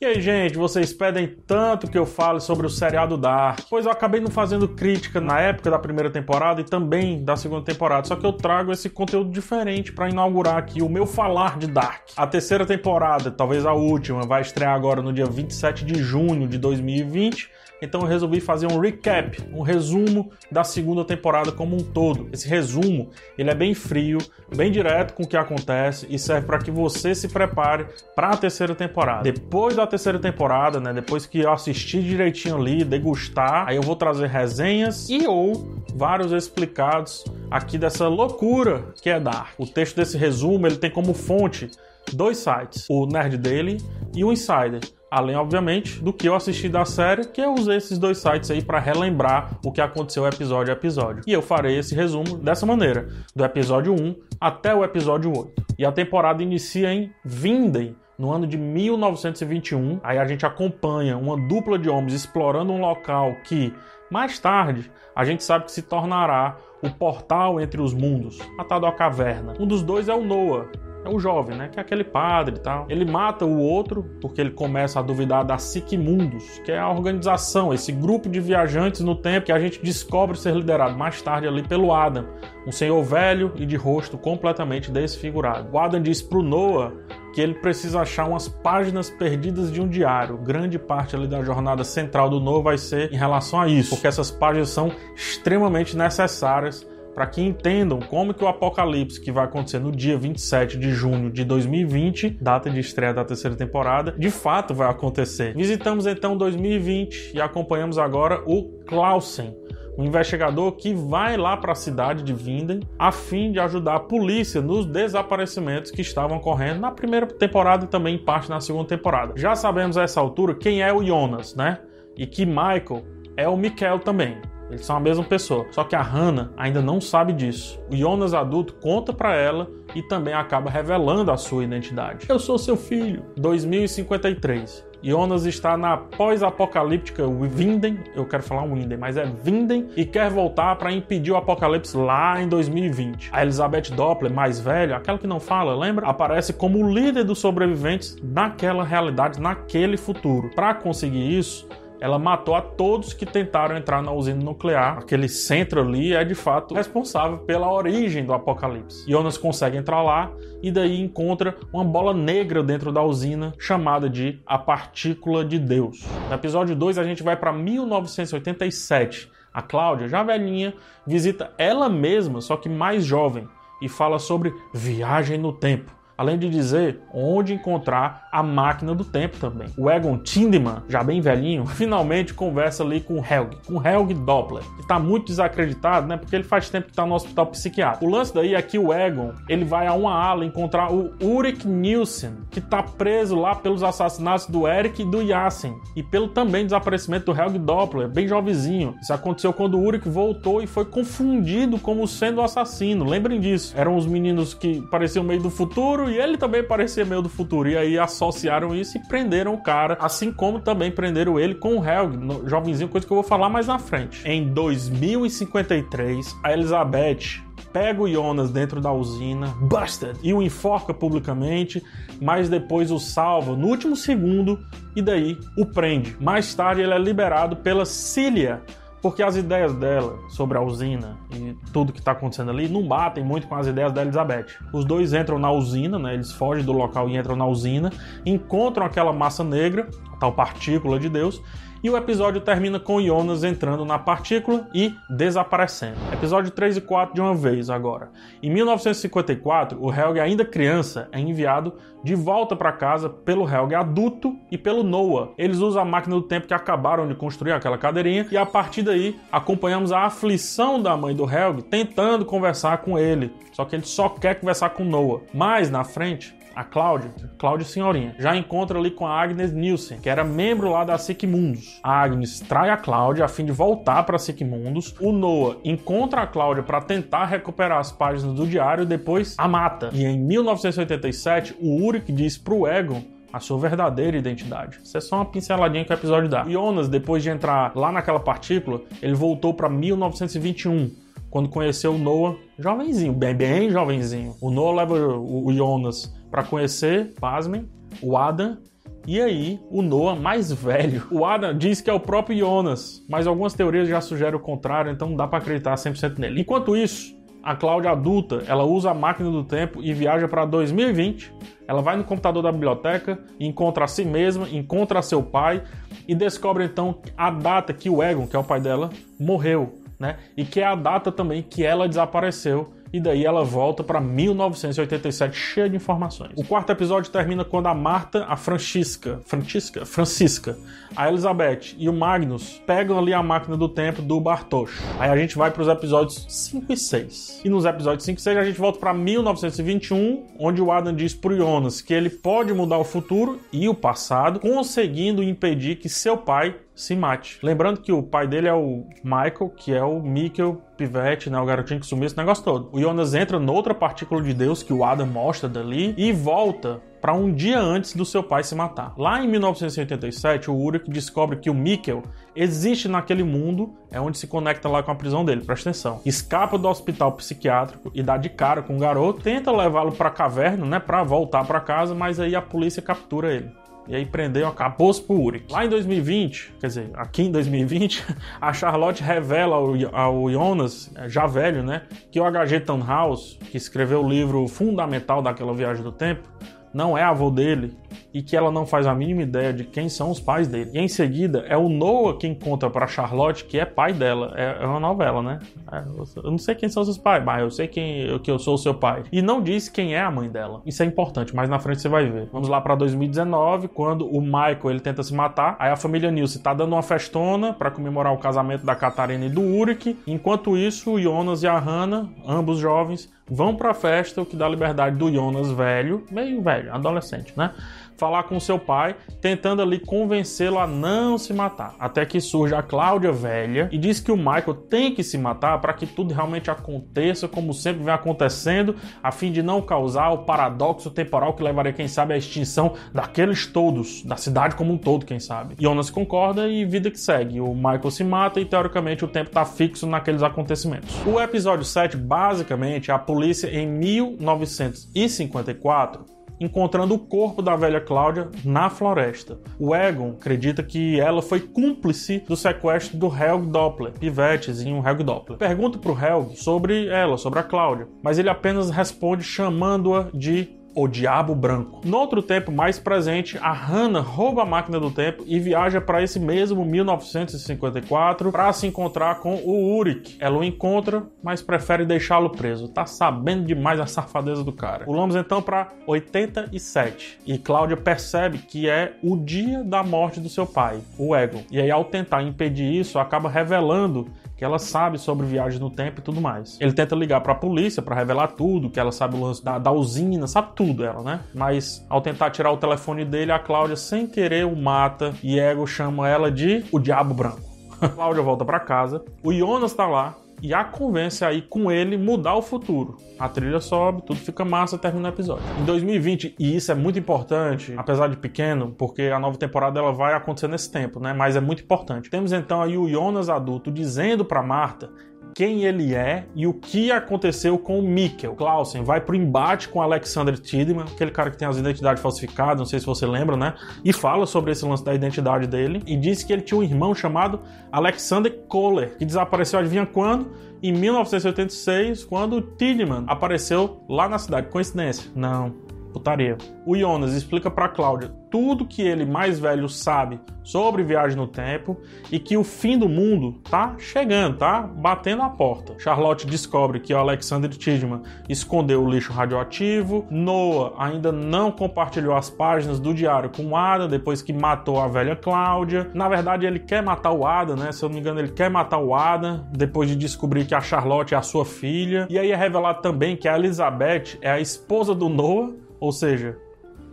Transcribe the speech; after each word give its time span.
E 0.00 0.06
aí, 0.06 0.20
gente, 0.20 0.58
vocês 0.58 0.92
pedem 0.92 1.36
tanto 1.46 1.88
que 1.88 1.96
eu 1.96 2.04
fale 2.04 2.40
sobre 2.40 2.66
o 2.66 2.70
seriado 2.70 3.16
Dark, 3.16 3.60
pois 3.70 3.86
eu 3.86 3.92
acabei 3.92 4.20
não 4.20 4.30
fazendo 4.30 4.66
crítica 4.66 5.20
na 5.20 5.40
época 5.40 5.70
da 5.70 5.78
primeira 5.78 6.10
temporada 6.10 6.60
e 6.60 6.64
também 6.64 7.24
da 7.24 7.36
segunda 7.36 7.64
temporada, 7.64 8.08
só 8.08 8.16
que 8.16 8.26
eu 8.26 8.32
trago 8.32 8.72
esse 8.72 8.90
conteúdo 8.90 9.30
diferente 9.30 9.92
para 9.92 10.08
inaugurar 10.08 10.56
aqui 10.56 10.82
o 10.82 10.88
meu 10.88 11.06
falar 11.06 11.58
de 11.58 11.68
Dark. 11.68 12.08
A 12.16 12.26
terceira 12.26 12.66
temporada, 12.66 13.30
talvez 13.30 13.64
a 13.64 13.72
última, 13.72 14.26
vai 14.26 14.42
estrear 14.42 14.74
agora 14.74 15.00
no 15.00 15.12
dia 15.12 15.26
27 15.26 15.84
de 15.84 16.02
junho 16.02 16.48
de 16.48 16.58
2020 16.58 17.48
então 17.84 18.00
eu 18.00 18.06
resolvi 18.06 18.40
fazer 18.40 18.66
um 18.66 18.78
recap, 18.78 19.38
um 19.52 19.62
resumo 19.62 20.30
da 20.50 20.64
segunda 20.64 21.04
temporada 21.04 21.52
como 21.52 21.76
um 21.76 21.80
todo. 21.80 22.28
Esse 22.32 22.48
resumo, 22.48 23.10
ele 23.36 23.50
é 23.50 23.54
bem 23.54 23.74
frio, 23.74 24.18
bem 24.54 24.72
direto 24.72 25.14
com 25.14 25.22
o 25.22 25.26
que 25.26 25.36
acontece 25.36 26.06
e 26.08 26.18
serve 26.18 26.46
para 26.46 26.58
que 26.58 26.70
você 26.70 27.14
se 27.14 27.28
prepare 27.28 27.86
para 28.16 28.30
a 28.30 28.36
terceira 28.36 28.74
temporada. 28.74 29.22
Depois 29.22 29.76
da 29.76 29.86
terceira 29.86 30.18
temporada, 30.18 30.80
né, 30.80 30.92
depois 30.92 31.26
que 31.26 31.40
eu 31.40 31.52
assistir 31.52 32.02
direitinho 32.02 32.56
ali, 32.56 32.84
degustar, 32.84 33.68
aí 33.68 33.76
eu 33.76 33.82
vou 33.82 33.96
trazer 33.96 34.28
resenhas 34.28 35.08
e 35.08 35.26
ou 35.26 35.82
vários 35.94 36.32
explicados 36.32 37.24
aqui 37.50 37.78
dessa 37.78 38.08
loucura 38.08 38.86
que 39.00 39.10
é 39.10 39.20
Dark. 39.20 39.50
O 39.58 39.66
texto 39.66 39.96
desse 39.96 40.16
resumo, 40.16 40.66
ele 40.66 40.76
tem 40.76 40.90
como 40.90 41.14
fonte 41.14 41.70
dois 42.12 42.38
sites, 42.38 42.86
o 42.88 43.06
Nerd 43.06 43.36
Daily 43.38 43.78
e 44.14 44.24
o 44.24 44.32
Insider. 44.32 44.80
Além, 45.10 45.36
obviamente, 45.36 46.02
do 46.02 46.12
que 46.12 46.28
eu 46.28 46.34
assisti 46.34 46.68
da 46.68 46.84
série, 46.84 47.24
que 47.26 47.40
eu 47.40 47.54
usei 47.54 47.76
esses 47.76 47.98
dois 47.98 48.18
sites 48.18 48.50
aí 48.50 48.60
para 48.60 48.80
relembrar 48.80 49.58
o 49.64 49.70
que 49.70 49.80
aconteceu 49.80 50.26
episódio 50.26 50.74
a 50.74 50.76
episódio. 50.76 51.22
E 51.24 51.32
eu 51.32 51.40
farei 51.40 51.78
esse 51.78 51.94
resumo 51.94 52.36
dessa 52.36 52.66
maneira, 52.66 53.08
do 53.34 53.44
episódio 53.44 53.92
1 53.92 54.16
até 54.40 54.74
o 54.74 54.82
episódio 54.82 55.30
8. 55.30 55.64
E 55.78 55.86
a 55.86 55.92
temporada 55.92 56.42
inicia 56.42 56.92
em 56.92 57.12
Vinden, 57.24 57.94
no 58.18 58.32
ano 58.32 58.46
de 58.46 58.56
1921. 58.56 60.00
Aí 60.02 60.18
a 60.18 60.24
gente 60.24 60.44
acompanha 60.44 61.16
uma 61.16 61.36
dupla 61.36 61.78
de 61.78 61.88
homens 61.88 62.14
explorando 62.14 62.72
um 62.72 62.80
local 62.80 63.36
que, 63.44 63.72
mais 64.10 64.38
tarde, 64.38 64.90
a 65.14 65.24
gente 65.24 65.44
sabe 65.44 65.66
que 65.66 65.72
se 65.72 65.82
tornará 65.82 66.56
o 66.82 66.90
portal 66.90 67.60
entre 67.60 67.80
os 67.80 67.94
mundos, 67.94 68.38
atado 68.58 68.86
à 68.86 68.92
caverna. 68.92 69.54
Um 69.58 69.66
dos 69.66 69.82
dois 69.82 70.08
é 70.08 70.14
o 70.14 70.24
Noah, 70.24 70.66
é 71.04 71.08
o 71.08 71.18
jovem, 71.18 71.56
né? 71.56 71.68
Que 71.68 71.78
é 71.78 71.82
aquele 71.82 72.02
padre 72.02 72.56
e 72.56 72.58
tal. 72.60 72.86
Ele 72.88 73.04
mata 73.04 73.44
o 73.44 73.58
outro 73.58 74.04
porque 74.20 74.40
ele 74.40 74.50
começa 74.50 74.98
a 74.98 75.02
duvidar 75.02 75.44
da 75.44 75.58
Siquimundus, 75.58 76.58
que 76.64 76.72
é 76.72 76.78
a 76.78 76.88
organização, 76.90 77.72
esse 77.72 77.92
grupo 77.92 78.28
de 78.28 78.40
viajantes 78.40 79.02
no 79.02 79.14
tempo 79.14 79.46
que 79.46 79.52
a 79.52 79.58
gente 79.58 79.82
descobre 79.82 80.38
ser 80.38 80.54
liderado 80.54 80.96
mais 80.96 81.20
tarde 81.20 81.46
ali 81.46 81.62
pelo 81.62 81.92
Adam, 81.92 82.26
um 82.66 82.72
senhor 82.72 83.02
velho 83.02 83.52
e 83.56 83.66
de 83.66 83.76
rosto 83.76 84.16
completamente 84.16 84.90
desfigurado. 84.90 85.68
O 85.70 85.78
Adam 85.78 86.00
diz 86.00 86.22
pro 86.22 86.42
Noah 86.42 86.92
que 87.34 87.40
ele 87.40 87.54
precisa 87.54 88.00
achar 88.00 88.28
umas 88.28 88.48
páginas 88.48 89.10
perdidas 89.10 89.70
de 89.70 89.82
um 89.82 89.88
diário. 89.88 90.38
Grande 90.38 90.78
parte 90.78 91.16
ali 91.16 91.26
da 91.26 91.42
jornada 91.42 91.82
central 91.82 92.30
do 92.30 92.38
Noah 92.38 92.62
vai 92.62 92.78
ser 92.78 93.12
em 93.12 93.16
relação 93.16 93.60
a 93.60 93.68
isso, 93.68 93.90
porque 93.90 94.06
essas 94.06 94.30
páginas 94.30 94.70
são 94.70 94.92
extremamente 95.14 95.96
necessárias 95.96 96.86
para 97.14 97.26
que 97.26 97.40
entendam 97.40 98.00
como 98.00 98.34
que 98.34 98.42
o 98.42 98.48
apocalipse 98.48 99.20
que 99.20 99.30
vai 99.30 99.44
acontecer 99.44 99.78
no 99.78 99.92
dia 99.92 100.18
27 100.18 100.78
de 100.78 100.90
junho 100.90 101.30
de 101.30 101.44
2020, 101.44 102.38
data 102.40 102.68
de 102.68 102.80
estreia 102.80 103.14
da 103.14 103.24
terceira 103.24 103.56
temporada, 103.56 104.12
de 104.12 104.30
fato 104.30 104.74
vai 104.74 104.90
acontecer. 104.90 105.54
Visitamos 105.54 106.06
então 106.06 106.36
2020 106.36 107.32
e 107.34 107.40
acompanhamos 107.40 107.98
agora 107.98 108.42
o 108.46 108.80
Clausen, 108.86 109.56
um 109.96 110.04
investigador 110.04 110.72
que 110.72 110.92
vai 110.92 111.36
lá 111.36 111.56
para 111.56 111.72
a 111.72 111.76
cidade 111.76 112.22
de 112.24 112.32
Vinden 112.32 112.80
a 112.98 113.12
fim 113.12 113.52
de 113.52 113.60
ajudar 113.60 113.94
a 113.94 114.00
polícia 114.00 114.60
nos 114.60 114.86
desaparecimentos 114.86 115.90
que 115.90 116.02
estavam 116.02 116.38
ocorrendo 116.38 116.80
na 116.80 116.90
primeira 116.90 117.26
temporada 117.26 117.84
e 117.84 117.88
também 117.88 118.16
em 118.16 118.24
parte 118.24 118.50
na 118.50 118.60
segunda 118.60 118.88
temporada. 118.88 119.34
Já 119.36 119.54
sabemos 119.54 119.96
a 119.96 120.02
essa 120.02 120.20
altura 120.20 120.54
quem 120.54 120.82
é 120.82 120.92
o 120.92 121.04
Jonas, 121.04 121.54
né? 121.54 121.78
E 122.16 122.26
que 122.26 122.44
Michael 122.44 123.04
é 123.36 123.48
o 123.48 123.56
Michael 123.56 124.00
também. 124.00 124.36
Eles 124.68 124.84
são 124.84 124.96
a 124.96 125.00
mesma 125.00 125.24
pessoa. 125.24 125.66
Só 125.70 125.84
que 125.84 125.94
a 125.94 126.02
Hannah 126.02 126.50
ainda 126.56 126.80
não 126.80 127.00
sabe 127.00 127.32
disso. 127.32 127.80
O 127.90 127.96
Jonas 127.96 128.34
adulto 128.34 128.74
conta 128.74 129.12
para 129.12 129.34
ela 129.34 129.70
e 129.94 130.02
também 130.02 130.34
acaba 130.34 130.70
revelando 130.70 131.30
a 131.30 131.36
sua 131.36 131.64
identidade. 131.64 132.26
Eu 132.28 132.38
sou 132.38 132.58
seu 132.58 132.76
filho. 132.76 133.24
2053. 133.36 134.94
Jonas 135.04 135.44
está 135.44 135.76
na 135.76 135.98
pós-apocalíptica 135.98 137.24
Vinden, 137.26 137.98
eu 138.16 138.24
quero 138.24 138.42
falar 138.42 138.62
Winden, 138.62 138.96
mas 138.96 139.18
é 139.18 139.26
Vinden, 139.26 139.90
e 139.94 140.06
quer 140.06 140.30
voltar 140.30 140.76
para 140.76 140.90
impedir 140.90 141.30
o 141.30 141.36
apocalipse 141.36 141.94
lá 141.94 142.40
em 142.40 142.48
2020. 142.48 143.28
A 143.30 143.42
Elizabeth 143.42 143.90
Doppler, 143.94 144.32
mais 144.32 144.58
velha, 144.58 144.96
aquela 144.96 145.18
que 145.18 145.26
não 145.26 145.38
fala, 145.38 145.76
lembra? 145.76 146.06
Aparece 146.06 146.54
como 146.54 146.88
líder 146.88 147.24
dos 147.24 147.38
sobreviventes 147.38 148.16
naquela 148.22 148.82
realidade, 148.82 149.38
naquele 149.38 149.98
futuro. 149.98 150.50
Para 150.56 150.72
conseguir 150.72 151.38
isso, 151.38 151.68
ela 152.04 152.18
matou 152.18 152.54
a 152.54 152.60
todos 152.60 153.14
que 153.14 153.24
tentaram 153.24 153.78
entrar 153.78 154.02
na 154.02 154.12
usina 154.12 154.44
nuclear. 154.44 154.98
Aquele 154.98 155.26
centro 155.26 155.80
ali 155.80 156.12
é 156.12 156.22
de 156.22 156.34
fato 156.34 156.74
responsável 156.74 157.38
pela 157.38 157.72
origem 157.72 158.26
do 158.26 158.34
apocalipse. 158.34 159.10
Jonas 159.10 159.38
consegue 159.38 159.78
entrar 159.78 160.02
lá 160.02 160.30
e 160.62 160.70
daí 160.70 161.00
encontra 161.00 161.56
uma 161.72 161.82
bola 161.82 162.12
negra 162.12 162.62
dentro 162.62 162.92
da 162.92 163.02
usina 163.02 163.54
chamada 163.58 164.10
de 164.10 164.38
a 164.44 164.58
partícula 164.58 165.42
de 165.42 165.58
Deus. 165.58 166.04
No 166.28 166.34
episódio 166.34 166.76
2 166.76 166.98
a 166.98 167.04
gente 167.04 167.22
vai 167.22 167.36
para 167.36 167.54
1987. 167.54 169.32
A 169.50 169.62
Cláudia, 169.62 170.06
já 170.06 170.22
velhinha, 170.22 170.74
visita 171.06 171.54
ela 171.56 171.88
mesma, 171.88 172.42
só 172.42 172.54
que 172.58 172.68
mais 172.68 173.02
jovem, 173.02 173.48
e 173.80 173.88
fala 173.88 174.18
sobre 174.18 174.52
viagem 174.74 175.38
no 175.38 175.54
tempo 175.54 176.03
além 176.16 176.38
de 176.38 176.48
dizer 176.48 177.00
onde 177.12 177.54
encontrar 177.54 178.28
a 178.32 178.42
máquina 178.42 178.94
do 178.94 179.04
tempo 179.04 179.36
também. 179.38 179.68
O 179.76 179.90
Egon 179.90 180.18
Tindemann, 180.18 180.82
já 180.88 181.02
bem 181.02 181.20
velhinho, 181.20 181.66
finalmente 181.84 182.34
conversa 182.34 182.82
ali 182.82 183.00
com 183.00 183.20
o 183.20 183.24
Helg, 183.24 183.56
com 183.66 183.74
o 183.74 183.86
Helg 183.86 184.14
Doppler, 184.14 184.62
que 184.76 184.82
está 184.82 184.98
muito 184.98 185.26
desacreditado, 185.26 186.06
né? 186.06 186.16
Porque 186.16 186.34
ele 186.34 186.44
faz 186.44 186.68
tempo 186.68 186.86
que 186.86 186.92
está 186.92 187.06
no 187.06 187.14
hospital 187.14 187.46
psiquiátrico. 187.46 188.04
O 188.04 188.10
lance 188.10 188.34
daí 188.34 188.54
é 188.54 188.62
que 188.62 188.78
o 188.78 188.92
Egon, 188.92 189.32
ele 189.48 189.64
vai 189.64 189.86
a 189.86 189.94
uma 189.94 190.14
ala 190.14 190.44
encontrar 190.44 190.92
o 190.92 191.12
Ulrich 191.22 191.66
Nielsen, 191.66 192.38
que 192.50 192.58
está 192.58 192.82
preso 192.82 193.36
lá 193.36 193.54
pelos 193.54 193.82
assassinatos 193.82 194.46
do 194.46 194.66
Eric 194.66 195.02
e 195.02 195.04
do 195.04 195.22
Yassen, 195.22 195.74
e 195.96 196.02
pelo 196.02 196.28
também 196.28 196.64
desaparecimento 196.64 197.32
do 197.32 197.40
Helg 197.40 197.58
Doppler, 197.58 198.08
bem 198.08 198.26
jovenzinho. 198.26 198.94
Isso 199.00 199.12
aconteceu 199.12 199.52
quando 199.52 199.78
o 199.78 199.80
Ulrich 199.80 200.08
voltou 200.08 200.62
e 200.62 200.66
foi 200.66 200.84
confundido 200.84 201.78
como 201.78 202.06
sendo 202.06 202.40
o 202.40 202.44
assassino. 202.44 203.04
Lembrem 203.04 203.40
disso. 203.40 203.74
Eram 203.76 203.96
os 203.96 204.06
meninos 204.06 204.54
que 204.54 204.80
pareciam 204.90 205.24
meio 205.24 205.42
do 205.42 205.50
futuro 205.50 206.03
e 206.10 206.18
ele 206.18 206.36
também 206.36 206.62
parecia 206.62 207.04
meio 207.04 207.22
do 207.22 207.28
futuro. 207.28 207.68
E 207.68 207.76
aí 207.76 207.98
associaram 207.98 208.74
isso 208.74 208.96
e 208.96 209.08
prenderam 209.08 209.54
o 209.54 209.62
cara, 209.62 209.96
assim 210.00 210.32
como 210.32 210.60
também 210.60 210.90
prenderam 210.90 211.38
ele 211.38 211.54
com 211.54 211.78
o 211.78 211.84
Helg, 211.84 212.16
no, 212.16 212.48
jovenzinho, 212.48 212.88
coisa 212.88 213.06
que 213.06 213.12
eu 213.12 213.16
vou 213.16 213.24
falar 213.24 213.48
mais 213.48 213.66
na 213.66 213.78
frente. 213.78 214.26
Em 214.26 214.52
2053, 214.52 216.36
a 216.42 216.52
Elizabeth 216.52 217.42
pega 217.72 218.02
o 218.02 218.08
Jonas 218.08 218.50
dentro 218.50 218.80
da 218.80 218.92
usina, 218.92 219.48
busted, 219.60 220.16
e 220.22 220.32
o 220.32 220.40
enforca 220.40 220.94
publicamente, 220.94 221.82
mas 222.20 222.48
depois 222.48 222.90
o 222.92 223.00
salva 223.00 223.56
no 223.56 223.66
último 223.66 223.96
segundo 223.96 224.64
e 224.94 225.02
daí 225.02 225.36
o 225.58 225.66
prende. 225.66 226.16
Mais 226.20 226.54
tarde 226.54 226.82
ele 226.82 226.94
é 226.94 226.98
liberado 226.98 227.56
pela 227.56 227.84
Cilia, 227.84 228.62
porque 229.04 229.22
as 229.22 229.36
ideias 229.36 229.74
dela 229.74 230.18
sobre 230.30 230.56
a 230.56 230.62
usina 230.62 231.18
e 231.30 231.54
tudo 231.74 231.92
que 231.92 231.98
está 231.98 232.12
acontecendo 232.12 232.50
ali 232.50 232.70
não 232.70 232.88
batem 232.88 233.22
muito 233.22 233.46
com 233.46 233.54
as 233.54 233.66
ideias 233.66 233.92
da 233.92 234.00
Elizabeth. 234.00 234.46
Os 234.72 234.82
dois 234.82 235.12
entram 235.12 235.38
na 235.38 235.52
usina, 235.52 235.98
né? 235.98 236.14
Eles 236.14 236.32
fogem 236.32 236.64
do 236.64 236.72
local 236.72 237.10
e 237.10 237.14
entram 237.14 237.36
na 237.36 237.44
usina, 237.46 237.92
encontram 238.24 238.86
aquela 238.86 239.12
massa 239.12 239.44
negra, 239.44 239.90
a 240.10 240.16
tal 240.16 240.32
partícula 240.32 240.98
de 240.98 241.10
Deus, 241.10 241.42
e 241.84 241.90
o 241.90 241.98
episódio 241.98 242.40
termina 242.40 242.80
com 242.80 242.98
Jonas 242.98 243.44
entrando 243.44 243.84
na 243.84 243.98
partícula 243.98 244.66
e 244.72 244.94
desaparecendo. 245.10 245.98
Episódio 246.10 246.50
3 246.50 246.78
e 246.78 246.80
4 246.80 247.14
de 247.14 247.20
uma 247.20 247.34
vez 247.34 247.68
agora. 247.68 248.10
Em 248.42 248.48
1954, 248.48 249.78
o 249.78 249.92
Helge, 249.92 250.18
ainda 250.18 250.46
criança, 250.46 251.10
é 251.12 251.20
enviado 251.20 251.74
de 252.02 252.14
volta 252.14 252.56
para 252.56 252.72
casa 252.72 253.10
pelo 253.10 253.46
Helge 253.46 253.74
adulto 253.74 254.34
e 254.50 254.56
pelo 254.56 254.82
Noah. 254.82 255.32
Eles 255.36 255.58
usam 255.58 255.82
a 255.82 255.84
máquina 255.84 256.16
do 256.16 256.22
tempo 256.22 256.46
que 256.46 256.54
acabaram 256.54 257.06
de 257.06 257.14
construir 257.14 257.52
aquela 257.52 257.76
cadeirinha 257.76 258.26
e 258.30 258.36
a 258.38 258.46
partir 258.46 258.82
daí 258.82 259.20
acompanhamos 259.30 259.92
a 259.92 260.04
aflição 260.04 260.80
da 260.80 260.96
mãe 260.96 261.14
do 261.14 261.30
Helge 261.30 261.64
tentando 261.64 262.24
conversar 262.24 262.78
com 262.78 262.98
ele. 262.98 263.30
Só 263.52 263.66
que 263.66 263.76
ele 263.76 263.84
só 263.84 264.08
quer 264.08 264.40
conversar 264.40 264.70
com 264.70 264.84
Noah. 264.84 265.22
Mais 265.34 265.70
na 265.70 265.84
frente, 265.84 266.34
a 266.54 266.64
Cláudia, 266.64 267.10
Cláudia 267.38 267.66
Senhorinha, 267.66 268.14
já 268.18 268.36
encontra 268.36 268.78
ali 268.78 268.90
com 268.90 269.06
a 269.06 269.20
Agnes 269.20 269.52
Nielsen, 269.52 269.98
que 269.98 270.08
era 270.08 270.24
membro 270.24 270.70
lá 270.70 270.84
da 270.84 270.98
Sigmundos. 270.98 271.80
A 271.82 272.02
Agnes 272.02 272.40
trai 272.40 272.70
a 272.70 272.76
Cláudia 272.76 273.24
a 273.24 273.28
fim 273.28 273.44
de 273.44 273.52
voltar 273.52 274.02
para 274.04 274.18
Sigmundos. 274.18 274.94
O 275.00 275.12
Noah 275.12 275.56
encontra 275.64 276.22
a 276.22 276.26
Cláudia 276.26 276.62
para 276.62 276.80
tentar 276.80 277.26
recuperar 277.26 277.78
as 277.78 277.92
páginas 277.92 278.34
do 278.34 278.46
diário 278.46 278.84
e 278.84 278.86
depois 278.86 279.34
a 279.38 279.48
mata. 279.48 279.90
E 279.92 280.04
em 280.04 280.18
1987, 280.18 281.56
o 281.60 281.82
Ulrich 281.82 282.12
diz 282.12 282.38
pro 282.38 282.66
Egon 282.66 283.02
a 283.32 283.40
sua 283.40 283.58
verdadeira 283.58 284.16
identidade. 284.16 284.78
Isso 284.84 284.96
é 284.96 285.00
só 285.00 285.16
uma 285.16 285.24
pinceladinha 285.24 285.84
que 285.84 285.92
o 285.92 285.94
episódio 285.94 286.28
dá. 286.28 286.44
Jonas, 286.44 286.88
depois 286.88 287.20
de 287.20 287.30
entrar 287.30 287.72
lá 287.74 287.90
naquela 287.90 288.20
partícula, 288.20 288.80
ele 289.02 289.14
voltou 289.14 289.52
para 289.52 289.68
1921 289.68 291.02
quando 291.34 291.48
conheceu 291.48 291.92
o 291.92 291.98
Noah, 291.98 292.36
jovenzinho, 292.56 293.12
bem, 293.12 293.34
bem 293.34 293.68
jovenzinho. 293.68 294.36
O 294.40 294.52
Noah 294.52 294.76
leva 294.76 294.94
o 295.18 295.52
Jonas 295.52 296.14
para 296.34 296.42
conhecer, 296.42 297.14
pasmem, 297.20 297.70
o 298.02 298.16
Adam 298.16 298.58
E 299.06 299.20
aí, 299.20 299.60
o 299.70 299.82
Noah 299.82 300.18
mais 300.18 300.50
velho. 300.50 301.06
O 301.12 301.24
Adam 301.24 301.56
diz 301.56 301.80
que 301.80 301.88
é 301.88 301.92
o 301.92 302.00
próprio 302.00 302.36
Jonas, 302.36 303.04
mas 303.08 303.28
algumas 303.28 303.54
teorias 303.54 303.86
já 303.86 304.00
sugerem 304.00 304.34
o 304.34 304.40
contrário, 304.40 304.90
então 304.90 305.10
não 305.10 305.16
dá 305.16 305.28
para 305.28 305.38
acreditar 305.38 305.74
100% 305.76 306.18
nele. 306.18 306.40
Enquanto 306.40 306.76
isso, 306.76 307.14
a 307.40 307.54
Cláudia 307.54 307.92
adulta, 307.92 308.42
ela 308.48 308.64
usa 308.64 308.90
a 308.90 308.94
máquina 308.94 309.30
do 309.30 309.44
tempo 309.44 309.80
e 309.80 309.92
viaja 309.92 310.26
para 310.26 310.44
2020. 310.44 311.32
Ela 311.68 311.80
vai 311.80 311.96
no 311.96 312.02
computador 312.02 312.42
da 312.42 312.50
biblioteca, 312.50 313.16
encontra 313.38 313.84
a 313.84 313.88
si 313.88 314.04
mesma, 314.04 314.48
encontra 314.48 315.02
seu 315.02 315.22
pai 315.22 315.62
e 316.08 316.16
descobre 316.16 316.64
então 316.64 317.00
a 317.16 317.30
data 317.30 317.72
que 317.72 317.88
o 317.88 318.02
Egon, 318.02 318.26
que 318.26 318.34
é 318.34 318.38
o 318.40 318.44
pai 318.44 318.60
dela, 318.60 318.90
morreu, 319.20 319.74
né? 320.00 320.16
E 320.36 320.44
que 320.44 320.60
é 320.60 320.66
a 320.66 320.74
data 320.74 321.12
também 321.12 321.42
que 321.42 321.62
ela 321.62 321.86
desapareceu 321.86 322.73
e 322.94 323.00
daí 323.00 323.24
ela 323.24 323.42
volta 323.42 323.82
para 323.82 324.00
1987 324.00 325.36
cheia 325.36 325.68
de 325.68 325.74
informações. 325.74 326.30
O 326.36 326.44
quarto 326.44 326.70
episódio 326.70 327.10
termina 327.10 327.44
quando 327.44 327.66
a 327.66 327.74
Marta, 327.74 328.24
a 328.28 328.36
Francisca, 328.36 329.20
Francisca, 329.24 329.84
Francisca, 329.84 330.56
a 330.94 331.08
Elizabeth 331.08 331.74
e 331.76 331.88
o 331.88 331.92
Magnus 331.92 332.62
pegam 332.64 332.96
ali 332.96 333.12
a 333.12 333.20
máquina 333.20 333.56
do 333.56 333.68
tempo 333.68 334.00
do 334.00 334.20
Bartosz. 334.20 334.70
Aí 335.00 335.10
a 335.10 335.16
gente 335.16 335.36
vai 335.36 335.50
para 335.50 335.62
os 335.62 335.66
episódios 335.66 336.24
5 336.28 336.72
e 336.72 336.76
6. 336.76 337.40
E 337.44 337.48
nos 337.48 337.64
episódios 337.64 338.04
5 338.04 338.20
e 338.20 338.22
6 338.22 338.36
a 338.36 338.44
gente 338.44 338.60
volta 338.60 338.78
para 338.78 338.94
1921, 338.94 340.26
onde 340.38 340.62
o 340.62 340.70
Adam 340.70 340.94
diz 340.94 341.12
pro 341.12 341.36
Jonas 341.36 341.80
que 341.80 341.92
ele 341.92 342.08
pode 342.08 342.54
mudar 342.54 342.78
o 342.78 342.84
futuro 342.84 343.40
e 343.52 343.68
o 343.68 343.74
passado, 343.74 344.38
conseguindo 344.38 345.20
impedir 345.20 345.78
que 345.78 345.88
seu 345.88 346.16
pai 346.16 346.54
se 346.74 346.96
mate. 346.96 347.38
Lembrando 347.42 347.80
que 347.80 347.92
o 347.92 348.02
pai 348.02 348.26
dele 348.26 348.48
é 348.48 348.52
o 348.52 348.84
Michael, 349.02 349.52
que 349.56 349.72
é 349.72 349.82
o 349.82 350.00
Mikkel 350.02 350.60
Pivete, 350.76 351.30
né, 351.30 351.38
o 351.38 351.46
garotinho 351.46 351.78
que 351.78 351.86
sumiu 351.86 352.06
esse 352.06 352.16
negócio 352.16 352.42
todo. 352.42 352.68
O 352.72 352.80
Jonas 352.80 353.14
entra 353.14 353.38
noutra 353.38 353.72
partícula 353.72 354.20
de 354.20 354.34
Deus 354.34 354.62
que 354.62 354.72
o 354.72 354.84
Adam 354.84 355.06
mostra 355.06 355.48
dali 355.48 355.94
e 355.96 356.12
volta 356.12 356.82
para 357.00 357.12
um 357.12 357.32
dia 357.32 357.60
antes 357.60 357.94
do 357.94 358.04
seu 358.04 358.22
pai 358.22 358.42
se 358.42 358.54
matar. 358.54 358.94
Lá 358.96 359.22
em 359.22 359.28
1987, 359.28 360.50
o 360.50 360.56
Uruk 360.56 360.90
descobre 360.90 361.36
que 361.36 361.50
o 361.50 361.54
Mikkel 361.54 362.02
existe 362.34 362.88
naquele 362.88 363.22
mundo, 363.22 363.74
é 363.90 364.00
onde 364.00 364.16
se 364.16 364.26
conecta 364.26 364.68
lá 364.68 364.82
com 364.82 364.90
a 364.90 364.94
prisão 364.94 365.22
dele, 365.22 365.44
presta 365.44 365.68
atenção. 365.68 366.00
Escapa 366.04 366.56
do 366.56 366.66
hospital 366.66 367.12
psiquiátrico 367.12 367.90
e 367.94 368.02
dá 368.02 368.16
de 368.16 368.30
cara 368.30 368.62
com 368.62 368.76
o 368.76 368.80
garoto, 368.80 369.20
tenta 369.20 369.52
levá-lo 369.52 369.92
para 369.92 370.08
a 370.08 370.12
caverna, 370.12 370.64
né, 370.64 370.80
para 370.80 371.02
voltar 371.04 371.44
para 371.44 371.60
casa, 371.60 371.94
mas 371.94 372.18
aí 372.18 372.34
a 372.34 372.42
polícia 372.42 372.80
captura 372.80 373.34
ele. 373.34 373.63
E 373.86 373.94
aí 373.94 374.06
prendeu, 374.06 374.48
acabou-se 374.48 375.02
pro 375.02 375.20
Uric. 375.20 375.52
Lá 375.52 375.64
em 375.64 375.68
2020, 375.68 376.54
quer 376.58 376.66
dizer, 376.68 376.90
aqui 376.94 377.22
em 377.22 377.30
2020, 377.30 378.04
a 378.40 378.52
Charlotte 378.52 379.02
revela 379.02 379.56
ao, 379.56 379.74
ao 379.92 380.30
Jonas, 380.30 380.90
é, 380.96 381.08
já 381.08 381.26
velho, 381.26 381.62
né, 381.62 381.82
que 382.10 382.18
o 382.18 382.24
H.G. 382.24 382.60
Tannhaus, 382.60 383.38
que 383.50 383.56
escreveu 383.56 384.02
o 384.02 384.08
livro 384.08 384.48
fundamental 384.48 385.20
daquela 385.20 385.52
viagem 385.52 385.82
do 385.82 385.92
tempo, 385.92 386.28
não 386.72 386.96
é 386.96 387.02
avô 387.02 387.30
dele 387.30 387.76
e 388.14 388.22
que 388.22 388.36
ela 388.36 388.50
não 388.50 388.64
faz 388.64 388.86
a 388.86 388.94
mínima 388.94 389.22
ideia 389.22 389.52
de 389.52 389.64
quem 389.64 389.88
são 389.88 390.08
os 390.08 390.20
pais 390.20 390.46
dele. 390.46 390.70
E 390.72 390.78
em 390.78 390.86
seguida 390.86 391.44
é 391.48 391.56
o 391.56 391.68
Noah 391.68 392.16
quem 392.16 392.32
conta 392.32 392.70
para 392.70 392.86
Charlotte 392.86 393.44
que 393.44 393.58
é 393.58 393.64
pai 393.64 393.92
dela. 393.92 394.32
É, 394.36 394.62
é 394.62 394.66
uma 394.66 394.78
novela, 394.78 395.20
né? 395.20 395.40
É, 395.70 395.82
eu 396.22 396.30
não 396.30 396.38
sei 396.38 396.54
quem 396.54 396.68
são 396.68 396.84
seus 396.84 396.96
pais, 396.96 397.24
mas 397.24 397.42
eu 397.42 397.50
sei 397.50 397.66
quem, 397.66 398.16
que 398.20 398.30
eu 398.30 398.38
sou 398.38 398.54
o 398.54 398.58
seu 398.58 398.72
pai. 398.72 399.02
E 399.10 399.20
não 399.20 399.42
diz 399.42 399.68
quem 399.68 399.94
é 399.94 400.00
a 400.00 400.10
mãe 400.10 400.30
dela. 400.30 400.62
Isso 400.64 400.82
é 400.82 400.86
importante, 400.86 401.34
mas 401.34 401.48
na 401.48 401.58
frente 401.58 401.80
você 401.80 401.88
vai 401.88 402.08
ver. 402.08 402.28
Vamos 402.32 402.48
lá 402.48 402.60
para 402.60 402.76
2019, 402.76 403.66
quando 403.68 404.06
o 404.06 404.20
Michael 404.20 404.70
ele 404.70 404.80
tenta 404.80 405.02
se 405.02 405.12
matar. 405.12 405.56
Aí 405.58 405.72
a 405.72 405.76
família 405.76 406.10
Nilce 406.10 406.38
tá 406.38 406.54
dando 406.54 406.74
uma 406.74 406.82
festona 406.82 407.52
para 407.52 407.70
comemorar 407.70 408.12
o 408.12 408.18
casamento 408.18 408.64
da 408.64 408.76
Catarina 408.76 409.26
e 409.26 409.28
do 409.28 409.40
Uric. 409.40 409.98
Enquanto 410.06 410.56
isso, 410.56 410.92
o 410.92 411.00
Jonas 411.00 411.42
e 411.42 411.48
a 411.48 411.58
Hannah, 411.58 412.06
ambos 412.26 412.58
jovens, 412.60 413.12
vão 413.28 413.54
pra 413.54 413.72
festa, 413.72 414.20
o 414.20 414.26
que 414.26 414.36
dá 414.36 414.48
liberdade 414.48 414.96
do 414.96 415.10
Jonas 415.10 415.50
velho, 415.50 416.04
meio 416.10 416.42
velho, 416.42 416.72
adolescente, 416.74 417.32
né? 417.36 417.52
Falar 417.96 418.24
com 418.24 418.40
seu 418.40 418.58
pai, 418.58 418.96
tentando 419.20 419.62
ali 419.62 419.78
convencê-lo 419.78 420.58
a 420.58 420.66
não 420.66 421.16
se 421.18 421.32
matar. 421.32 421.74
Até 421.78 422.04
que 422.04 422.20
surge 422.20 422.54
a 422.54 422.62
Cláudia 422.62 423.12
velha 423.12 423.68
e 423.72 423.78
diz 423.78 424.00
que 424.00 424.12
o 424.12 424.16
Michael 424.16 424.54
tem 424.68 424.94
que 424.94 425.02
se 425.02 425.18
matar 425.18 425.60
para 425.60 425.72
que 425.72 425.86
tudo 425.86 426.14
realmente 426.14 426.50
aconteça 426.50 427.28
como 427.28 427.52
sempre 427.52 427.84
vem 427.84 427.92
acontecendo, 427.92 428.76
a 429.02 429.10
fim 429.10 429.32
de 429.32 429.42
não 429.42 429.60
causar 429.60 430.10
o 430.10 430.18
paradoxo 430.18 430.90
temporal 430.90 431.34
que 431.34 431.42
levaria, 431.42 431.72
quem 431.72 431.88
sabe, 431.88 432.14
à 432.14 432.16
extinção 432.16 432.74
daqueles 432.92 433.46
todos, 433.46 434.02
da 434.02 434.16
cidade 434.16 434.54
como 434.54 434.72
um 434.72 434.78
todo, 434.78 435.06
quem 435.06 435.20
sabe. 435.20 435.54
Jonas 435.58 435.90
concorda 435.90 436.48
e 436.48 436.64
vida 436.64 436.90
que 436.90 437.00
segue. 437.00 437.40
O 437.40 437.54
Michael 437.54 437.90
se 437.90 438.04
mata 438.04 438.40
e 438.40 438.44
teoricamente 438.44 439.04
o 439.04 439.08
tempo 439.08 439.28
está 439.28 439.44
fixo 439.44 439.86
naqueles 439.86 440.22
acontecimentos. 440.22 440.94
O 441.06 441.20
episódio 441.20 441.64
7 441.64 441.96
basicamente 441.96 442.90
é 442.90 442.94
a 442.94 442.98
polícia 442.98 443.48
em 443.48 443.66
1954 443.66 446.23
encontrando 446.40 446.94
o 446.94 446.98
corpo 446.98 447.42
da 447.42 447.56
velha 447.56 447.80
Cláudia 447.80 448.28
na 448.44 448.68
floresta. 448.70 449.38
O 449.58 449.74
Egon 449.74 450.10
acredita 450.10 450.62
que 450.62 451.00
ela 451.00 451.22
foi 451.22 451.40
cúmplice 451.40 452.22
do 452.26 452.36
sequestro 452.36 452.96
do 452.96 453.06
Helg 453.06 453.46
Doppler, 453.46 453.92
pivetezinho 453.92 454.86
Helg 454.86 455.02
Doppler. 455.02 455.38
Pergunta 455.38 455.78
pro 455.78 455.98
Helg 455.98 456.36
sobre 456.36 456.86
ela, 456.88 457.16
sobre 457.16 457.38
a 457.38 457.42
Cláudia, 457.42 457.88
mas 458.02 458.18
ele 458.18 458.28
apenas 458.28 458.70
responde 458.70 459.22
chamando-a 459.22 460.08
de 460.12 460.48
o 460.74 460.88
Diabo 460.88 461.34
Branco. 461.34 461.80
No 461.84 461.98
outro 461.98 462.22
tempo 462.22 462.50
mais 462.50 462.78
presente, 462.78 463.38
a 463.38 463.52
Hannah 463.52 464.00
rouba 464.00 464.42
a 464.42 464.46
máquina 464.46 464.80
do 464.80 464.90
tempo 464.90 465.22
e 465.26 465.38
viaja 465.38 465.80
para 465.80 466.02
esse 466.02 466.18
mesmo 466.18 466.64
1954 466.64 468.32
para 468.32 468.52
se 468.52 468.66
encontrar 468.66 469.20
com 469.20 469.36
o 469.36 469.76
Uric. 469.76 470.16
Ela 470.18 470.38
o 470.38 470.44
encontra, 470.44 471.04
mas 471.22 471.42
prefere 471.42 471.84
deixá-lo 471.84 472.30
preso. 472.30 472.68
Tá 472.68 472.86
sabendo 472.86 473.44
demais 473.44 473.78
a 473.78 473.86
safadeza 473.86 474.42
do 474.42 474.52
cara. 474.52 474.84
Pulamos 474.84 475.16
então 475.16 475.40
para 475.40 475.68
87 475.86 477.20
e 477.26 477.38
Cláudia 477.38 477.76
percebe 477.76 478.38
que 478.38 478.68
é 478.68 478.94
o 479.02 479.16
dia 479.16 479.62
da 479.62 479.82
morte 479.82 480.20
do 480.20 480.28
seu 480.28 480.46
pai, 480.46 480.80
o 480.98 481.14
Egon. 481.14 481.42
E 481.50 481.60
aí, 481.60 481.70
ao 481.70 481.84
tentar 481.84 482.22
impedir 482.22 482.80
isso, 482.80 482.98
acaba 482.98 483.28
revelando 483.28 484.08
que 484.36 484.44
ela 484.44 484.58
sabe 484.58 484.98
sobre 484.98 485.26
viagem 485.26 485.60
no 485.60 485.70
tempo 485.70 486.00
e 486.00 486.02
tudo 486.02 486.20
mais. 486.20 486.58
Ele 486.60 486.72
tenta 486.72 486.94
ligar 486.94 487.20
para 487.20 487.32
a 487.32 487.36
polícia 487.36 487.82
para 487.82 487.94
revelar 487.94 488.28
tudo, 488.28 488.70
que 488.70 488.80
ela 488.80 488.92
sabe 488.92 489.16
o 489.16 489.20
lance 489.20 489.44
da, 489.44 489.58
da 489.58 489.70
usina, 489.70 490.26
sabe 490.26 490.48
tudo 490.54 490.84
ela, 490.84 491.02
né? 491.02 491.20
Mas 491.34 491.84
ao 491.88 492.00
tentar 492.00 492.30
tirar 492.30 492.50
o 492.50 492.56
telefone 492.56 493.04
dele, 493.04 493.32
a 493.32 493.38
Cláudia 493.38 493.76
sem 493.76 494.06
querer 494.06 494.46
o 494.46 494.56
mata 494.56 495.14
e 495.22 495.38
Ego 495.38 495.66
chama 495.66 496.08
ela 496.08 496.30
de 496.30 496.64
o 496.72 496.78
Diabo 496.78 497.14
Branco. 497.14 497.40
Cláudia 497.94 498.22
volta 498.22 498.44
para 498.44 498.60
casa, 498.60 499.04
o 499.22 499.32
Jonas 499.32 499.72
tá 499.72 499.86
lá, 499.86 500.14
e 500.42 500.52
a 500.52 500.64
convence 500.64 501.24
aí 501.24 501.42
com 501.42 501.70
ele 501.70 501.96
mudar 501.96 502.34
o 502.34 502.42
futuro. 502.42 502.96
A 503.18 503.28
trilha 503.28 503.60
sobe, 503.60 504.02
tudo 504.02 504.18
fica 504.18 504.44
massa, 504.44 504.76
termina 504.76 505.08
o 505.08 505.12
episódio. 505.12 505.44
Em 505.60 505.64
2020, 505.64 506.34
e 506.38 506.56
isso 506.56 506.70
é 506.70 506.74
muito 506.74 506.98
importante, 506.98 507.74
apesar 507.76 508.08
de 508.08 508.16
pequeno, 508.16 508.74
porque 508.76 509.02
a 509.02 509.18
nova 509.18 509.38
temporada 509.38 509.78
ela 509.78 509.92
vai 509.92 510.14
acontecer 510.14 510.48
nesse 510.48 510.70
tempo, 510.70 511.00
né? 511.00 511.12
Mas 511.12 511.36
é 511.36 511.40
muito 511.40 511.62
importante. 511.62 512.10
Temos 512.10 512.32
então 512.32 512.60
aí 512.60 512.76
o 512.76 512.88
Jonas 512.88 513.28
adulto 513.28 513.70
dizendo 513.70 514.24
para 514.24 514.42
Marta 514.42 514.90
quem 515.34 515.64
ele 515.64 515.94
é 515.94 516.26
e 516.34 516.46
o 516.46 516.54
que 516.54 516.90
aconteceu 516.90 517.58
com 517.58 517.78
o 517.78 517.82
Mikkel. 517.82 518.34
Clausen 518.34 518.82
vai 518.82 519.00
pro 519.00 519.16
embate 519.16 519.68
com 519.68 519.82
Alexander 519.82 520.38
Tidman, 520.38 520.84
aquele 520.84 521.10
cara 521.10 521.30
que 521.30 521.36
tem 521.36 521.46
as 521.46 521.56
identidades 521.56 522.02
falsificadas, 522.02 522.58
não 522.58 522.66
sei 522.66 522.80
se 522.80 522.86
você 522.86 523.06
lembra, 523.06 523.36
né? 523.36 523.54
E 523.84 523.92
fala 523.92 524.26
sobre 524.26 524.52
esse 524.52 524.64
lance 524.64 524.84
da 524.84 524.94
identidade 524.94 525.46
dele 525.46 525.82
e 525.86 525.96
diz 525.96 526.22
que 526.22 526.32
ele 526.32 526.42
tinha 526.42 526.58
um 526.58 526.62
irmão 526.62 526.94
chamado 526.94 527.40
Alexander 527.70 528.32
Kohler, 528.48 528.96
que 528.96 529.04
desapareceu 529.04 529.58
adivinha 529.58 529.86
quando? 529.86 530.30
Em 530.62 530.72
1986, 530.72 532.04
quando 532.04 532.36
o 532.36 532.40
Tidman 532.40 533.04
apareceu 533.06 533.84
lá 533.88 534.08
na 534.08 534.18
cidade. 534.18 534.48
Coincidência? 534.48 535.10
Não 535.14 535.63
putaria. 535.94 536.36
O 536.66 536.76
Jonas 536.76 537.14
explica 537.14 537.48
para 537.48 537.68
Cláudia 537.68 538.10
tudo 538.34 538.66
que 538.66 538.82
ele 538.82 539.06
mais 539.06 539.38
velho 539.38 539.68
sabe 539.68 540.18
sobre 540.42 540.82
viagem 540.82 541.16
no 541.16 541.28
tempo 541.28 541.80
e 542.10 542.18
que 542.18 542.36
o 542.36 542.42
fim 542.42 542.76
do 542.76 542.88
mundo 542.88 543.40
tá 543.48 543.76
chegando, 543.78 544.38
tá 544.38 544.60
batendo 544.62 545.22
a 545.22 545.28
porta. 545.30 545.74
Charlotte 545.78 546.26
descobre 546.26 546.80
que 546.80 546.92
o 546.92 546.98
Alexander 546.98 547.48
Tidman 547.48 548.02
escondeu 548.28 548.82
o 548.82 548.90
lixo 548.90 549.12
radioativo. 549.12 550.04
Noah 550.10 550.74
ainda 550.76 551.12
não 551.12 551.52
compartilhou 551.52 552.16
as 552.16 552.28
páginas 552.28 552.80
do 552.80 552.92
diário 552.92 553.30
com 553.30 553.56
Ada 553.56 553.86
depois 553.86 554.20
que 554.20 554.32
matou 554.32 554.80
a 554.80 554.88
velha 554.88 555.14
Cláudia. 555.14 555.88
Na 555.94 556.08
verdade, 556.08 556.44
ele 556.44 556.58
quer 556.58 556.82
matar 556.82 557.12
o 557.12 557.24
Ada, 557.24 557.54
né? 557.54 557.70
Se 557.70 557.84
eu 557.84 557.88
não 557.88 557.94
me 557.94 558.00
engano, 558.00 558.18
ele 558.18 558.32
quer 558.32 558.50
matar 558.50 558.78
o 558.78 558.96
Ada 558.96 559.46
depois 559.52 559.88
de 559.88 559.94
descobrir 559.94 560.44
que 560.44 560.56
a 560.56 560.60
Charlotte 560.60 561.14
é 561.14 561.16
a 561.16 561.22
sua 561.22 561.44
filha. 561.44 562.08
E 562.10 562.18
aí 562.18 562.32
é 562.32 562.36
revelado 562.36 562.82
também 562.82 563.16
que 563.16 563.28
a 563.28 563.38
Elizabeth 563.38 564.18
é 564.20 564.30
a 564.30 564.40
esposa 564.40 564.92
do 564.92 565.08
Noah 565.08 565.52
ou 565.84 565.92
seja, 565.92 566.34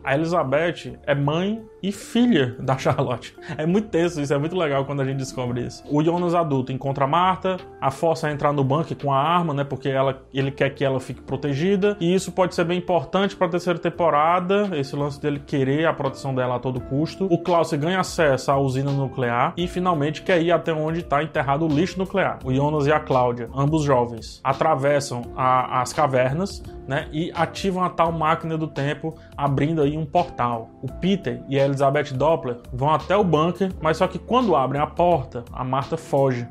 a 0.04 0.16
Elizabeth 0.16 1.00
é 1.04 1.16
mãe 1.16 1.66
e 1.82 1.92
filha 1.92 2.56
da 2.60 2.78
Charlotte. 2.78 3.36
É 3.58 3.66
muito 3.66 3.90
tenso 3.90 4.22
isso, 4.22 4.34
é 4.34 4.38
muito 4.38 4.56
legal 4.56 4.86
quando 4.86 5.02
a 5.02 5.06
gente 5.06 5.18
descobre 5.18 5.62
isso. 5.62 5.84
O 5.90 6.04
Jonas 6.04 6.34
adulto 6.34 6.72
encontra 6.72 7.06
a 7.06 7.08
Marta, 7.08 7.58
a 7.80 7.90
força 7.90 8.28
a 8.28 8.32
entrar 8.32 8.54
no 8.54 8.64
bunker 8.64 8.98
com 8.98 9.12
a 9.12 9.18
arma, 9.18 9.54
né? 9.54 9.64
Porque 9.64 9.90
ela, 9.90 10.22
ele 10.34 10.52
quer 10.52 10.70
que 10.72 10.84
ela 10.84 11.00
fique 11.00 11.22
protegida. 11.22 11.98
E 12.00 12.14
isso 12.14 12.32
pode 12.32 12.56
ser 12.56 12.66
bem 12.66 12.78
importante 12.78 13.36
para 13.36 13.48
a 13.48 13.50
terceira 13.50 13.80
temporada, 13.80 14.70
esse 14.74 14.96
lance 14.96 15.20
dele 15.20 15.40
querer 15.40 15.86
a 15.86 15.94
proteção 15.94 16.34
dela 16.36 16.56
a 16.56 16.60
todo 16.60 16.80
custo. 16.80 17.26
O 17.26 17.38
Klaus 17.38 17.72
ganha 17.74 18.00
acesso 18.00 18.52
à 18.52 18.60
usina 18.60 18.92
nuclear 18.92 19.54
e 19.56 19.68
finalmente 19.68 20.22
quer 20.22 20.42
ir 20.42 20.52
até 20.52 20.74
onde 20.74 21.00
está 21.00 21.24
enterrado 21.24 21.66
o 21.66 21.68
lixo 21.68 21.98
nuclear. 21.98 22.40
O 22.44 22.54
Jonas 22.54 22.86
e 22.86 22.92
a 22.92 23.00
Cláudia, 23.00 23.50
ambos 23.56 23.84
jovens, 23.84 24.40
atravessam 24.44 25.22
a, 25.36 25.82
as 25.82 25.94
cavernas, 25.94 26.62
né? 26.88 27.08
E 27.12 27.32
ativam 27.34 27.84
a 27.84 27.90
tal 27.90 28.12
máquina 28.12 28.58
do 28.58 28.68
tempo, 28.68 29.16
abrindo 29.38 29.82
aí 29.82 29.98
um 29.98 30.06
portal. 30.06 30.70
O 30.82 30.92
Peter 30.92 31.42
e 31.48 31.60
a 31.60 31.71
Elizabeth 31.72 32.14
Doppler 32.14 32.58
vão 32.72 32.90
até 32.90 33.16
o 33.16 33.24
bunker, 33.24 33.72
mas 33.82 33.98
só 33.98 34.08
que 34.08 34.20
quando 34.20 34.56
abrem 34.56 34.82
a 34.82 34.88
porta, 34.88 35.44
a 35.52 35.64
Marta 35.64 35.98
foge. 35.98 36.48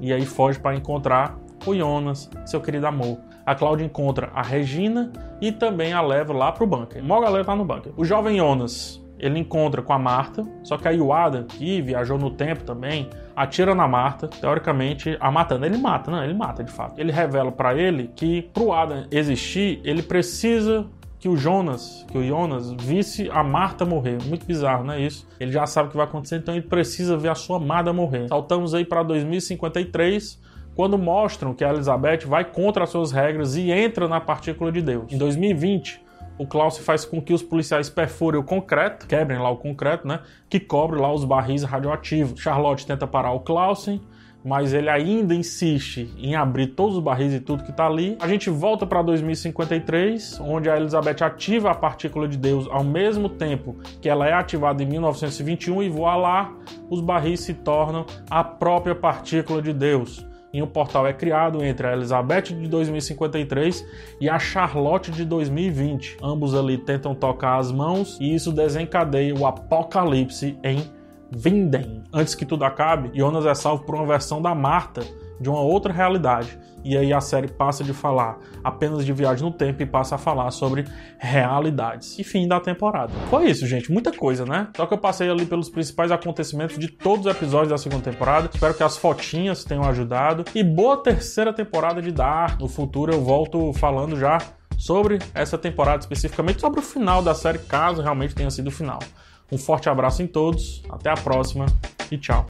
E 0.00 0.12
aí 0.12 0.24
foge 0.24 0.58
para 0.58 0.76
encontrar 0.76 1.36
o 1.66 1.74
Jonas, 1.74 2.30
seu 2.46 2.60
querido 2.60 2.86
amor. 2.86 3.18
A 3.44 3.54
Cláudia 3.54 3.84
encontra 3.84 4.30
a 4.34 4.42
Regina 4.42 5.10
e 5.40 5.50
também 5.50 5.92
a 5.92 6.00
leva 6.00 6.32
lá 6.32 6.52
pro 6.52 6.66
bunker. 6.66 7.02
Mó 7.02 7.20
galera 7.20 7.44
tá 7.44 7.56
no 7.56 7.64
bunker. 7.64 7.92
O 7.96 8.04
jovem 8.04 8.36
Jonas, 8.36 9.02
ele 9.18 9.38
encontra 9.38 9.82
com 9.82 9.92
a 9.92 9.98
Marta, 9.98 10.46
só 10.62 10.76
que 10.76 10.86
aí 10.86 11.00
o 11.00 11.12
Adam, 11.12 11.44
que 11.44 11.80
viajou 11.80 12.18
no 12.18 12.30
tempo 12.30 12.62
também, 12.62 13.08
atira 13.34 13.74
na 13.74 13.88
Marta, 13.88 14.28
teoricamente 14.28 15.16
a 15.18 15.30
matando. 15.30 15.64
Ele 15.64 15.78
mata, 15.78 16.10
não, 16.10 16.22
ele 16.22 16.34
mata 16.34 16.62
de 16.62 16.70
fato. 16.70 17.00
Ele 17.00 17.10
revela 17.10 17.50
para 17.50 17.74
ele 17.74 18.10
que 18.14 18.42
pro 18.52 18.72
Adam 18.72 19.06
existir, 19.10 19.80
ele 19.82 20.02
precisa 20.02 20.86
que 21.18 21.28
o 21.28 21.36
Jonas, 21.36 22.04
que 22.10 22.16
o 22.16 22.26
Jonas 22.26 22.70
visse 22.72 23.28
a 23.30 23.42
Marta 23.42 23.84
morrer. 23.84 24.18
Muito 24.24 24.46
bizarro, 24.46 24.84
não 24.84 24.94
é 24.94 25.00
isso? 25.00 25.26
Ele 25.40 25.50
já 25.50 25.66
sabe 25.66 25.88
o 25.88 25.90
que 25.90 25.96
vai 25.96 26.06
acontecer, 26.06 26.36
então 26.36 26.54
ele 26.54 26.66
precisa 26.66 27.16
ver 27.16 27.28
a 27.28 27.34
sua 27.34 27.56
amada 27.56 27.92
morrer. 27.92 28.28
Saltamos 28.28 28.74
aí 28.74 28.84
para 28.84 29.02
2053, 29.02 30.40
quando 30.74 30.96
mostram 30.96 31.52
que 31.54 31.64
a 31.64 31.70
Elizabeth 31.70 32.26
vai 32.26 32.44
contra 32.44 32.84
as 32.84 32.90
suas 32.90 33.10
regras 33.10 33.56
e 33.56 33.70
entra 33.70 34.06
na 34.06 34.20
partícula 34.20 34.70
de 34.70 34.80
Deus. 34.80 35.12
Em 35.12 35.18
2020, 35.18 36.00
o 36.38 36.46
Klaus 36.46 36.78
faz 36.78 37.04
com 37.04 37.20
que 37.20 37.32
os 37.32 37.42
policiais 37.42 37.90
perfurem 37.90 38.40
o 38.40 38.44
concreto, 38.44 39.06
quebrem 39.06 39.40
lá 39.40 39.50
o 39.50 39.56
concreto, 39.56 40.06
né? 40.06 40.20
Que 40.48 40.60
cobre 40.60 41.00
lá 41.00 41.12
os 41.12 41.24
barris 41.24 41.64
radioativos. 41.64 42.40
Charlotte 42.40 42.86
tenta 42.86 43.08
parar 43.08 43.32
o 43.32 43.40
Clausen, 43.40 44.00
mas 44.44 44.72
ele 44.72 44.88
ainda 44.88 45.34
insiste 45.34 46.10
em 46.16 46.34
abrir 46.34 46.68
todos 46.68 46.96
os 46.96 47.02
barris 47.02 47.32
e 47.34 47.40
tudo 47.40 47.64
que 47.64 47.70
está 47.70 47.86
ali. 47.86 48.16
A 48.20 48.28
gente 48.28 48.50
volta 48.50 48.86
para 48.86 49.02
2053, 49.02 50.40
onde 50.40 50.70
a 50.70 50.76
Elizabeth 50.76 51.22
ativa 51.22 51.70
a 51.70 51.74
partícula 51.74 52.28
de 52.28 52.36
Deus 52.36 52.66
ao 52.70 52.84
mesmo 52.84 53.28
tempo 53.28 53.76
que 54.00 54.08
ela 54.08 54.26
é 54.26 54.32
ativada 54.32 54.82
em 54.82 54.86
1921 54.86 55.82
e 55.82 55.88
voa 55.88 56.16
lá, 56.16 56.52
os 56.88 57.00
barris 57.00 57.40
se 57.40 57.54
tornam 57.54 58.06
a 58.30 58.42
própria 58.42 58.94
partícula 58.94 59.60
de 59.60 59.72
Deus 59.72 60.26
e 60.52 60.62
um 60.62 60.66
portal 60.66 61.06
é 61.06 61.12
criado 61.12 61.62
entre 61.62 61.86
a 61.86 61.92
Elizabeth 61.92 62.42
de 62.42 62.68
2053 62.68 63.86
e 64.20 64.28
a 64.28 64.38
Charlotte 64.38 65.10
de 65.10 65.24
2020. 65.24 66.18
Ambos 66.22 66.54
ali 66.54 66.78
tentam 66.78 67.14
tocar 67.14 67.58
as 67.58 67.70
mãos 67.70 68.16
e 68.20 68.34
isso 68.34 68.52
desencadeia 68.52 69.34
o 69.34 69.46
apocalipse 69.46 70.58
em 70.62 70.82
Vinden. 71.30 72.04
Antes 72.12 72.34
que 72.34 72.46
tudo 72.46 72.64
acabe, 72.64 73.10
Jonas 73.14 73.46
é 73.46 73.54
salvo 73.54 73.84
por 73.84 73.94
uma 73.94 74.06
versão 74.06 74.40
da 74.40 74.54
Marta 74.54 75.02
de 75.40 75.48
uma 75.48 75.60
outra 75.60 75.92
realidade. 75.92 76.58
E 76.84 76.96
aí 76.96 77.12
a 77.12 77.20
série 77.20 77.48
passa 77.48 77.82
de 77.84 77.92
falar 77.92 78.38
apenas 78.62 79.04
de 79.04 79.12
viagem 79.12 79.44
no 79.44 79.52
tempo 79.52 79.82
e 79.82 79.86
passa 79.86 80.14
a 80.14 80.18
falar 80.18 80.50
sobre 80.50 80.84
realidades. 81.18 82.18
E 82.18 82.24
fim 82.24 82.46
da 82.46 82.60
temporada. 82.60 83.12
Foi 83.28 83.50
isso, 83.50 83.66
gente. 83.66 83.92
Muita 83.92 84.12
coisa, 84.12 84.44
né? 84.44 84.68
Só 84.76 84.86
que 84.86 84.94
eu 84.94 84.98
passei 84.98 85.28
ali 85.28 85.44
pelos 85.44 85.68
principais 85.68 86.10
acontecimentos 86.10 86.78
de 86.78 86.88
todos 86.88 87.26
os 87.26 87.32
episódios 87.32 87.70
da 87.70 87.78
segunda 87.78 88.10
temporada. 88.10 88.48
Espero 88.52 88.74
que 88.74 88.82
as 88.82 88.96
fotinhas 88.96 89.64
tenham 89.64 89.84
ajudado. 89.84 90.44
E 90.54 90.62
boa 90.62 90.96
terceira 90.96 91.52
temporada 91.52 92.00
de 92.00 92.12
Dark. 92.12 92.60
No 92.60 92.68
futuro 92.68 93.12
eu 93.12 93.20
volto 93.20 93.72
falando 93.74 94.16
já 94.16 94.38
sobre 94.78 95.18
essa 95.34 95.58
temporada, 95.58 95.98
especificamente 95.98 96.60
sobre 96.60 96.78
o 96.78 96.82
final 96.82 97.20
da 97.20 97.34
série, 97.34 97.58
caso 97.58 98.00
realmente 98.00 98.34
tenha 98.34 98.50
sido 98.50 98.68
o 98.68 98.70
final. 98.70 99.00
Um 99.50 99.58
forte 99.58 99.88
abraço 99.88 100.22
em 100.22 100.26
todos, 100.26 100.82
até 100.88 101.10
a 101.10 101.14
próxima 101.14 101.66
e 102.10 102.18
tchau. 102.18 102.46